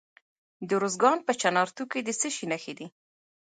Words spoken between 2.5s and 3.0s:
نښې دي؟